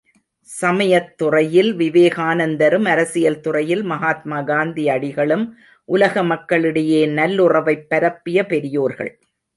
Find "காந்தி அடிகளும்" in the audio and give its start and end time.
4.41-5.45